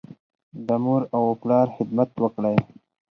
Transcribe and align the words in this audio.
د 0.67 0.69
مور 0.83 1.01
او 1.17 1.23
پلار 1.41 1.67
خدمت 1.75 2.09
وکړئ. 2.21 2.57